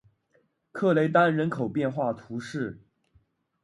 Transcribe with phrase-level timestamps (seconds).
[0.71, 2.81] 克雷丹人口变化图示